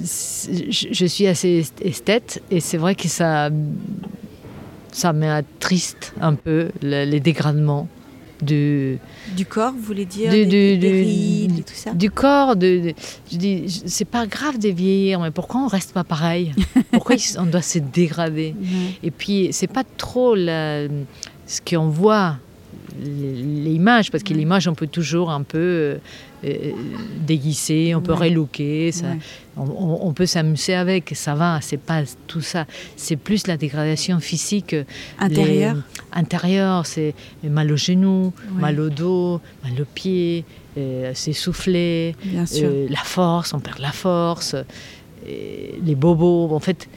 [0.04, 3.50] c'est- Je, je suis assez esthète et c'est vrai que ça.
[4.92, 7.88] Ça m'attriste un peu le- les dégradements
[8.44, 8.98] du,
[9.36, 12.10] du corps, vous voulez dire Du- des, du- des du- rides et tout ça du
[12.10, 12.54] corps.
[12.56, 12.94] De, de-
[13.32, 16.52] je dis, c'est pas grave de vieillir, mais pourquoi on reste pas pareil?
[16.92, 18.54] Pourquoi on doit se dégrader?
[19.02, 20.86] Et puis, c'est pas trop la-
[21.46, 22.36] ce qu'on voit,
[23.02, 25.96] l'image, parce que l'image, on peut toujours un peu
[26.44, 26.72] euh,
[27.26, 28.28] déguiser, on peut Ouais.
[28.28, 29.18] relooker, ça- Ouais.
[29.56, 32.66] on, peut s'amuser avec, ça va, c'est pas tout ça.
[32.96, 34.74] C'est plus la dégradation physique.
[34.74, 34.84] euh,
[35.18, 35.80] Intérieur les-
[36.12, 38.60] intérieur, c'est mal au genou, Ouais.
[38.60, 40.44] mal au dos, mal au pied,
[40.76, 42.14] euh, s'essouffler,
[42.62, 44.54] euh, la force, on perd la force,
[45.26, 46.50] les bobos.
[46.54, 46.88] En fait,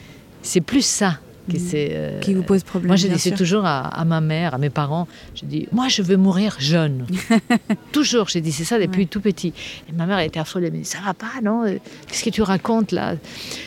[0.42, 1.18] c'est plus ça
[1.54, 1.58] Mhm.
[1.68, 1.88] c'est.
[1.92, 4.70] euh, qui vous pose problème moi, je disais toujours à, à ma mère, à mes
[4.70, 7.06] parents, je dis, moi, je veux mourir jeune.
[7.92, 9.06] toujours, j'ai dit, c'est ça depuis Ouais.
[9.06, 9.52] tout petit.
[9.88, 12.30] Et ma mère était affolée, elle me dit, ça va pas, non Euh, Qu'est-ce que
[12.30, 13.14] tu racontes là?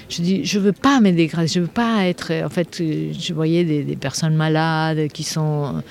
[0.10, 2.32] Je dis, je veux pas me dégrader, je veux pas être.
[2.46, 5.82] En fait, euh, je voyais des, des personnes malades qui sont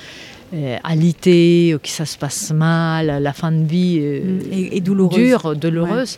[0.52, 3.98] euh, alitées, ou qui ça se passe mal, la fin de vie.
[4.00, 4.52] euh, Mm.
[4.52, 5.16] Et, et douloureuse.
[5.18, 6.16] dure, douloureuse.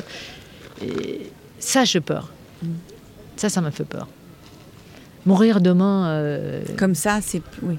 [0.83, 1.21] Et
[1.59, 2.31] ça, j'ai peur.
[2.63, 2.67] Mm.
[3.37, 4.09] Ça, ça me fait peur.
[5.27, 7.43] Mourir demain, euh, Comme ça, c'est.
[7.63, 7.77] Oui.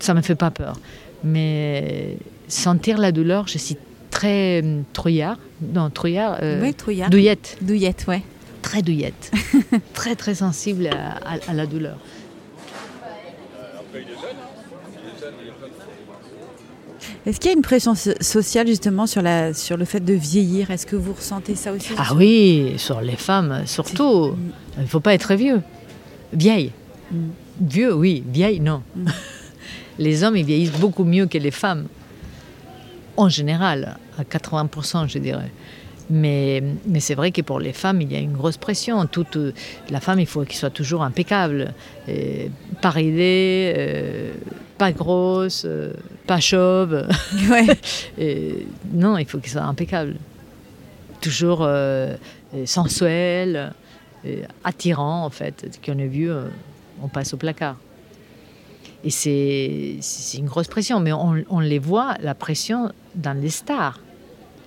[0.00, 0.74] ça me fait pas peur.
[1.22, 2.16] Mais
[2.48, 3.76] sentir la douleur, je suis
[4.10, 5.38] très euh, trouillard.
[5.72, 6.38] Non, trouillard.
[6.42, 7.10] euh, oui, trouillard.
[7.10, 7.56] douillette.
[7.62, 8.22] Douillette, ouais.
[8.62, 9.30] Très douillette.
[9.94, 11.96] très, très sensible à, à- à la douleur.
[17.26, 20.12] Est-ce qu'il y a une pression so- sociale justement sur, la, sur le fait de
[20.14, 20.70] vieillir?
[20.70, 24.34] Est-ce que vous ressentez ça aussi Ah oui, sur les femmes, surtout.
[24.76, 25.60] Il ne faut pas être vieux.
[26.34, 26.72] Vieille.
[27.10, 27.28] Mm.
[27.60, 28.22] Vieux, oui.
[28.26, 28.82] Vieille, non.
[28.94, 29.08] Mm.
[29.98, 31.86] les hommes, ils vieillissent beaucoup mieux que les femmes.
[33.16, 35.50] En général, à 80%, je dirais.
[36.10, 39.06] Mais, mais c'est vrai que pour les femmes, il y a une grosse pression.
[39.06, 39.52] Toute, euh,
[39.88, 41.72] la femme, il faut qu'elle soit toujours impeccable.
[42.08, 42.50] Et
[42.82, 44.32] pas ridée, euh,
[44.76, 45.92] pas grosse, euh,
[46.26, 47.06] pas chauve.
[47.48, 47.66] Ouais.
[48.18, 50.16] Et non, il faut qu'il soit impeccable.
[51.20, 52.14] Toujours euh,
[52.54, 53.68] euh, sensuel, euh,
[54.62, 55.78] attirant en fait.
[55.84, 56.48] Qu'on est vu, euh,
[57.02, 57.76] on passe au placard.
[59.04, 59.98] Et c'est
[60.38, 64.00] une grosse pression, mais on, on les voit, la pression dans les stars,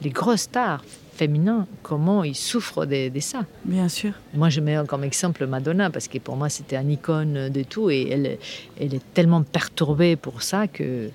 [0.04, 0.84] les grosses stars
[1.18, 3.46] féminins, comment ils souffrent de, de ça.
[3.66, 4.12] Bien sûr.
[4.36, 7.90] Moi, je mets comme exemple Madonna, parce que pour moi, c'était une icône de tout,
[7.90, 8.38] et elle,
[8.80, 11.10] elle est tellement perturbée pour ça que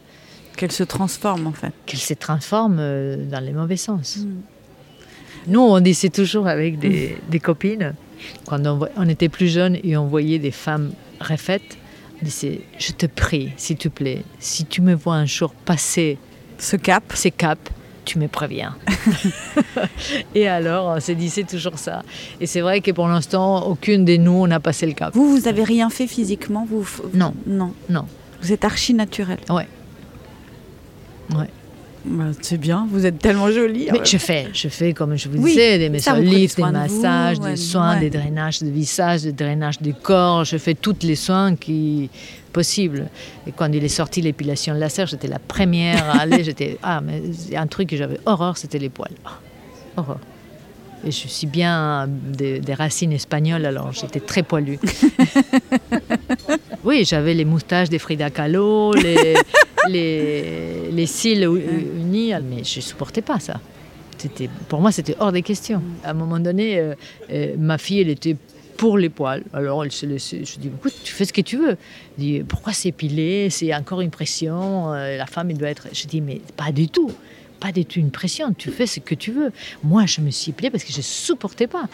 [0.56, 1.72] Qu'elle se transforme en fait.
[1.86, 4.18] qu'elle se transforme euh, dans les mauvais sens.
[4.18, 4.40] Mm.
[5.46, 7.94] Nous, on disait toujours avec des, des copines,
[8.46, 8.60] quand
[8.96, 11.78] on, était plus jeunes et on voyait des femmes refaites,
[12.20, 16.18] on disait, je te prie, s'il te plaît, si tu me vois un jour passer
[16.58, 17.04] Ce cap.
[17.14, 17.70] ces caps,
[18.04, 18.76] tu me préviens.
[20.34, 22.02] et alors, on se disait toujours ça.
[22.40, 25.14] Et c'est vrai que pour l'instant, aucune de nous, on a passé le cap.
[25.14, 27.34] Vous, vous avez rien fait physiquement vous Non.
[27.46, 27.74] Non.
[27.88, 28.06] Non.
[28.40, 29.38] Vous êtes archi naturel.
[29.48, 29.68] Ouais.
[31.34, 31.48] Ouais.
[32.04, 32.86] Bah, c'est bien.
[32.90, 33.88] Vous êtes tellement jolie.
[33.92, 37.38] Mais je fais, je fais comme je vous Oui, disais, des lifts, des vous, massages,
[37.38, 38.00] ouais, des soins, ouais.
[38.00, 40.44] des drainages de visage, des drainages du corps.
[40.44, 42.10] Je fais tous les soins qui
[42.52, 43.08] possibles.
[43.46, 46.44] Et quand il est sorti l'épilation laser, j'étais la première à aller.
[46.52, 47.22] J'étais ah mais
[47.56, 49.14] un truc que j'avais horreur, c'était les poils.
[49.24, 49.38] Ah,
[49.96, 50.18] horreur.
[51.04, 54.76] Et je suis bien des, racines espagnoles, alors j'étais très poilue.
[56.84, 59.34] oui, j'avais les moustaches des Frida Kahlo, les,
[59.88, 63.60] les, cils unis, mais je ne supportais pas ça.
[64.68, 65.82] Pour moi, c'était hors des questions.
[66.04, 66.94] À un moment donné, euh,
[67.30, 68.36] euh, ma fille, elle était
[68.76, 69.42] pour les poils.
[69.52, 71.76] Alors elle se je dis, écoute, tu fais ce que tu veux.
[72.46, 74.92] Pourquoi s'épiler C'est encore une pression.
[74.92, 75.88] Euh, la femme, elle doit être.
[75.92, 77.10] Je dis, mais pas du tout.
[77.60, 78.52] Pas du tout une pression.
[78.52, 79.52] Tu fais ce que tu veux.
[79.84, 81.88] Moi, je me suis épilée parce que je ne supportais pas.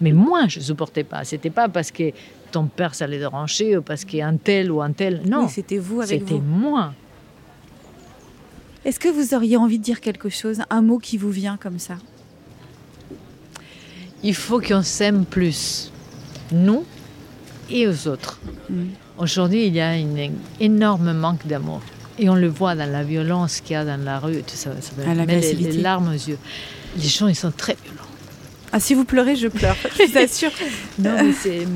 [0.00, 1.24] Mais moi, je ne supportais pas.
[1.24, 2.12] C'était pas parce que
[2.52, 5.22] ton père, ça les déranger ou parce qu'un tel ou un tel.
[5.26, 5.48] Non.
[5.48, 6.28] c'était vous avec vous.
[6.28, 6.92] C'était moi.
[8.86, 11.80] Est-ce que vous auriez envie de dire quelque chose, un mot qui vous vient comme
[11.80, 11.96] ça?
[14.22, 15.90] Il faut qu'on s'aime plus
[16.52, 16.84] nous
[17.68, 18.38] et aux autres.
[18.70, 18.84] Mm.
[19.18, 21.82] Aujourd'hui, il y a un énorme manque d'amour.
[22.20, 24.70] Et on le voit dans la violence qu'il y a dans la rue, tout ça,
[24.80, 26.38] ça les, les, larmes aux yeux.
[26.96, 28.08] Les gens, ils sont très violents.
[28.70, 30.52] Ah, si vous pleurez, je pleure, je vous assure.
[31.00, 31.66] non, mais c'est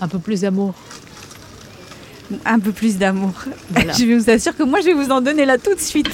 [0.00, 0.74] un peu plus d'amour.
[2.44, 3.32] Un peu plus d'amour.
[3.76, 6.10] Je vous assure que moi, je vais vous en donner là tout de suite.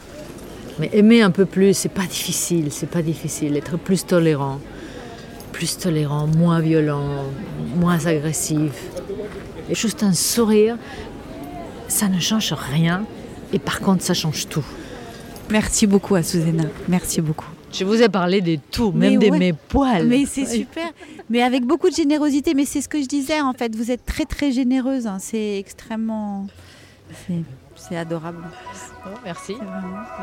[0.78, 3.56] mais aimer un peu plus, c'est pas difficile, c'est pas difficile.
[3.56, 4.60] Être plus tolérant
[5.60, 7.26] plus tolérant, moins violent,
[7.76, 8.72] moins agressif.
[9.68, 10.78] Et juste un sourire,
[11.86, 13.04] ça ne change rien.
[13.52, 14.64] Et par contre, ça change tout.
[15.50, 16.64] Merci beaucoup à Susanna.
[16.88, 17.50] Merci beaucoup.
[17.72, 20.06] Je vous ai parlé de tout, même de mes poils.
[20.06, 20.90] Mais c'est super.
[21.28, 22.54] Mais avec beaucoup de générosité.
[22.54, 23.74] Mais c'est ce que je disais, en fait.
[23.76, 25.06] Vous êtes très, très généreuse.
[25.06, 25.18] Hein.
[25.20, 26.46] C'est extrêmement...
[27.76, 28.44] C'est adorable.
[29.06, 29.56] Oh, merci.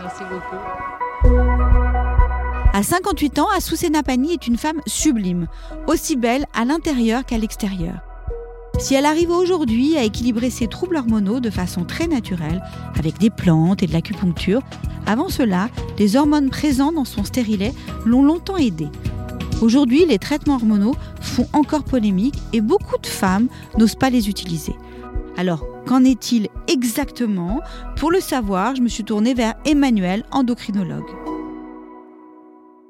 [0.02, 0.56] Merci beaucoup.
[2.74, 5.48] À 58 ans, Azucena Pani est une femme sublime,
[5.88, 8.07] aussi belle à l'intérieur qu'à l'extérieur.
[8.80, 12.62] Si elle arrive aujourd'hui à équilibrer ses troubles hormonaux de façon très naturelle,
[12.96, 14.62] avec des plantes et de l'acupuncture,
[15.08, 17.74] avant cela, les hormones présentes dans son stérilet
[18.06, 18.90] l'ont longtemps aidée.
[19.62, 23.48] Aujourd'hui, les traitements hormonaux font encore polémique et beaucoup de femmes
[23.80, 24.76] n'osent pas les utiliser.
[25.38, 27.62] Alors, qu'en est-il exactement?
[27.96, 31.27] Pour le savoir, je me suis tournée vers Emmanuel, endocrinologue.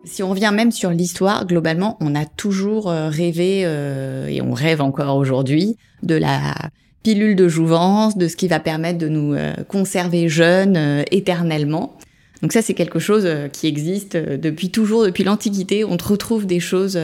[0.07, 4.53] Si on revient même sur l'histoire, globalement, on a toujours euh, rêvé, euh, et on
[4.53, 6.55] rêve encore aujourd'hui, de la
[7.03, 11.97] pilule de jouvence, de ce qui va permettre de nous euh, conserver jeunes éternellement.
[12.41, 15.83] Donc ça, c'est quelque chose qui existe depuis toujours, depuis l'Antiquité.
[15.83, 16.99] On retrouve des choses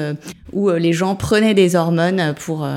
[0.52, 2.68] où les gens prenaient des hormones pour,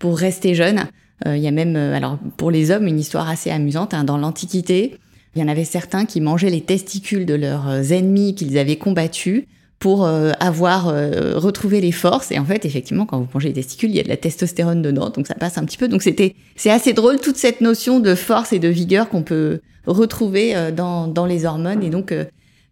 [0.00, 0.88] pour rester jeunes.
[1.24, 3.94] Il y a même, alors pour les hommes, une histoire assez amusante.
[3.94, 4.02] Hein.
[4.02, 4.98] Dans l'Antiquité,
[5.36, 9.44] il y en avait certains qui mangeaient les testicules de leurs ennemis qu'ils avaient combattus
[9.82, 12.30] pour euh, avoir euh, retrouvé les forces.
[12.30, 14.80] Et en fait, effectivement, quand vous mangez les testicules, il y a de la testostérone
[14.80, 15.88] dedans, donc ça passe un petit peu.
[15.88, 19.58] Donc c'était, c'est assez drôle toute cette notion de force et de vigueur qu'on peut
[19.84, 21.82] retrouver euh, dans, dans les hormones.
[21.82, 22.14] Et donc,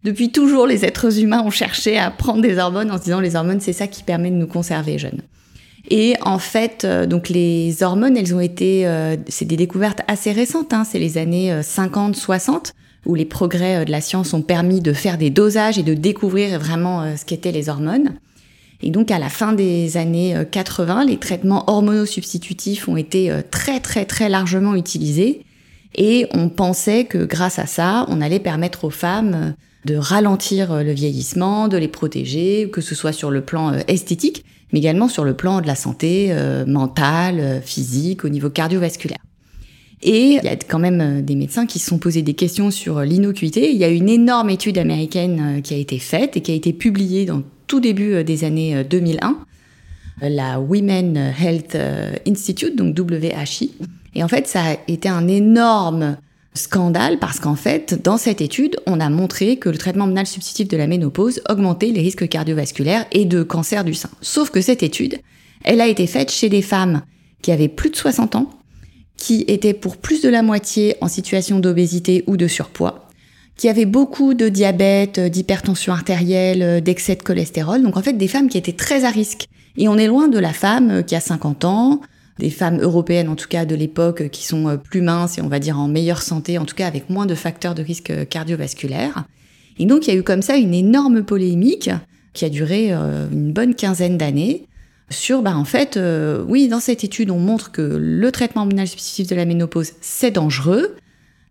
[0.05, 3.35] depuis toujours, les êtres humains ont cherché à prendre des hormones en se disant les
[3.35, 5.21] hormones, c'est ça qui permet de nous conserver jeunes.
[5.89, 8.87] Et en fait, donc les hormones, elles ont été,
[9.27, 12.71] c'est des découvertes assez récentes, hein, c'est les années 50-60
[13.05, 15.93] où les progrès euh, de la science ont permis de faire des dosages et de
[15.93, 18.15] découvrir vraiment euh, ce qu'étaient les hormones.
[18.81, 23.79] Et donc à la fin des années 80, euh, les traitements hormonosubstitutifs ont été très
[23.79, 25.45] très très largement utilisés
[25.93, 29.53] et on pensait que grâce à ça, on allait permettre aux femmes
[29.85, 34.79] de ralentir le vieillissement, de les protéger, que ce soit sur le plan esthétique, mais
[34.79, 36.33] également sur le plan de la santé
[36.65, 39.19] mentale, physique, au niveau cardiovasculaire.
[40.03, 42.71] Et il y a quand même euh, des médecins qui se sont posés des questions
[42.71, 43.71] sur euh, l'innocuité.
[43.71, 46.55] Il y a une énorme étude américaine euh, qui a été faite et qui a
[46.55, 49.37] été publiée dans tout début des années 2001,
[50.23, 51.77] la Women Health
[52.27, 53.71] Institute, donc WHI.
[54.13, 56.17] Et en fait, ça a été un énorme
[56.53, 60.67] scandale parce qu'en fait, dans cette étude, on a montré que le traitement hormonal substitutif
[60.67, 64.09] de la ménopause augmentait les risques cardiovasculaires et de cancer du sein.
[64.19, 65.19] Sauf que cette étude,
[65.63, 67.03] elle a été faite chez des femmes
[67.41, 68.49] qui avaient plus de 60 ans
[69.21, 73.07] qui étaient pour plus de la moitié en situation d'obésité ou de surpoids,
[73.55, 77.83] qui avaient beaucoup de diabète, d'hypertension artérielle, d'excès de cholestérol.
[77.83, 79.45] Donc en fait des femmes qui étaient très à risque.
[79.77, 82.01] Et on est loin de la femme qui a 50 ans,
[82.39, 85.59] des femmes européennes en tout cas de l'époque qui sont plus minces et on va
[85.59, 89.25] dire en meilleure santé, en tout cas avec moins de facteurs de risque cardiovasculaire.
[89.77, 91.91] Et donc il y a eu comme ça une énorme polémique
[92.33, 94.65] qui a duré euh, une bonne quinzaine d'années
[95.11, 98.87] sur, bah, en fait, euh, oui, dans cette étude, on montre que le traitement hormonal
[98.87, 100.95] substitutif de la ménopause, c'est dangereux.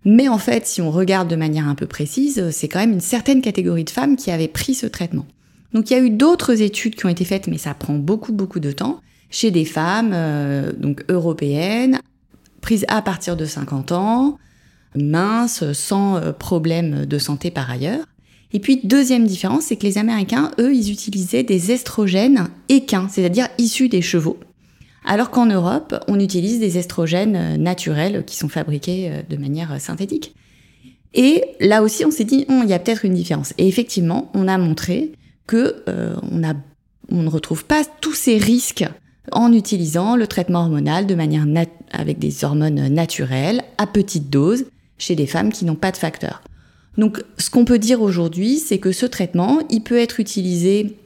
[0.04, 3.00] Mais en fait, si on regarde de manière un peu précise, c'est quand même une
[3.00, 5.26] certaine catégorie de femmes qui avaient pris ce traitement.
[5.72, 8.32] Donc il y a eu d'autres études qui ont été faites, mais ça prend beaucoup,
[8.32, 12.00] beaucoup de temps, chez des femmes euh, donc européennes,
[12.60, 14.38] prises à partir de 50 ans,
[14.96, 18.04] minces, sans euh, problème de santé par ailleurs.
[18.52, 23.48] Et puis, deuxième différence, c'est que les Américains, eux, ils utilisaient des estrogènes équins, c'est-à-dire
[23.58, 24.38] issus des chevaux.
[25.04, 29.72] Alors qu'en Europe, on utilise des estrogènes euh, naturels qui sont fabriqués euh, de manière
[29.72, 30.34] euh, synthétique.
[31.14, 33.54] Et là aussi, on s'est dit, hum, il y a peut-être une différence.
[33.58, 35.12] Et effectivement, on a montré
[35.46, 35.82] que
[37.10, 38.84] on ne retrouve pas tous ces risques
[39.32, 41.44] en utilisant le traitement hormonal de manière
[41.90, 46.40] avec des hormones naturelles à petite dose chez des femmes qui n'ont pas de facteurs.
[46.98, 50.96] Donc, ce qu'on peut dire aujourd'hui, c'est que ce traitement, il peut être utilisé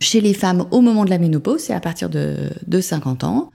[0.00, 3.50] chez les femmes au moment de la ménopause, c'est à partir de, 50 ans,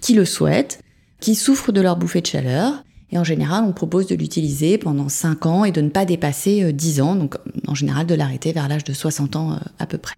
[0.00, 0.80] qui le souhaitent,
[1.20, 2.82] qui souffrent de leur bouffée de chaleur.
[3.10, 6.72] Et en général, on propose de l'utiliser pendant 5 ans et de ne pas dépasser
[6.72, 9.86] 10 euh, ans, donc en général de l'arrêter vers l'âge de 60 ans euh, à
[9.86, 10.16] peu près.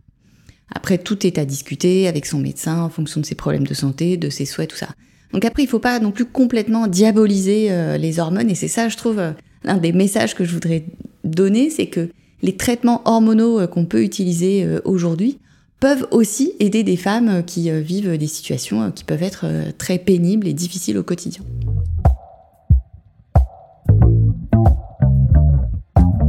[0.74, 4.16] Après, tout est à discuter avec son médecin en fonction de ses problèmes de santé,
[4.16, 4.88] de ses souhaits, tout ça.
[5.33, 8.68] Donc après, il ne faut pas non plus complètement diaboliser euh, les hormones, et c'est
[8.68, 9.20] ça, je trouve,
[9.68, 10.85] l'un des messages que je voudrais
[11.22, 12.09] donner, c'est que
[12.42, 15.38] les traitements hormonaux qu'on peut utiliser aujourd'hui
[15.81, 19.70] peuvent aussi aider des femmes qui euh, vivent des situations euh, qui peuvent être euh,
[19.76, 21.42] très pénibles et difficiles au quotidien.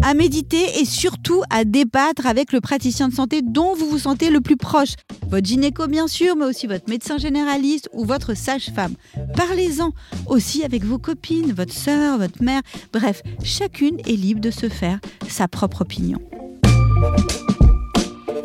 [0.01, 4.29] À méditer et surtout à débattre avec le praticien de santé dont vous vous sentez
[4.29, 4.93] le plus proche.
[5.29, 8.93] Votre gynéco bien sûr, mais aussi votre médecin généraliste ou votre sage-femme.
[9.35, 9.91] Parlez-en
[10.27, 12.61] aussi avec vos copines, votre sœur, votre mère.
[12.93, 16.19] Bref, chacune est libre de se faire sa propre opinion.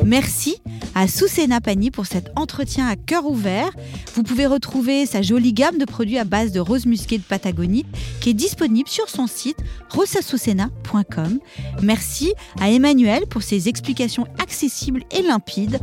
[0.04, 0.56] Merci
[0.94, 3.70] à Soussena Pani pour cet entretien à cœur ouvert.
[4.14, 7.84] Vous pouvez retrouver sa jolie gamme de produits à base de rose musquée de Patagonie
[8.20, 9.58] qui est disponible sur son site
[9.90, 11.38] rosasusena.com.
[11.82, 15.80] Merci à Emmanuel pour ses explications accessibles et limpides.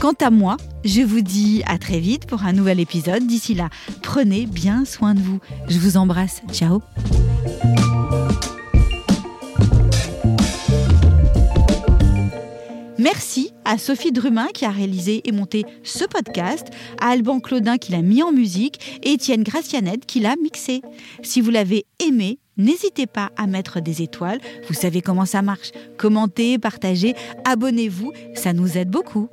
[0.00, 3.26] Quant à moi, je vous dis à très vite pour un nouvel épisode.
[3.26, 3.68] D'ici là,
[4.02, 5.40] prenez bien soin de vous.
[5.68, 6.42] Je vous embrasse.
[6.52, 6.82] Ciao
[13.02, 16.68] Merci à Sophie Drumin qui a réalisé et monté ce podcast,
[17.00, 20.82] à Alban Claudin qui l'a mis en musique et Étienne Gracianette qui l'a mixé.
[21.20, 24.38] Si vous l'avez aimé, n'hésitez pas à mettre des étoiles.
[24.68, 25.72] Vous savez comment ça marche.
[25.98, 29.28] Commentez, partagez, abonnez-vous, ça nous aide beaucoup.